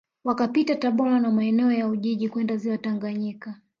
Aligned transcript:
Wakapita 0.23 0.75
Tabora 0.75 1.19
na 1.19 1.31
maeneo 1.31 1.71
ya 1.71 1.87
Ujiji 1.87 2.29
kwenda 2.29 2.57
Ziwa 2.57 2.77
Tanganyika 2.77 3.61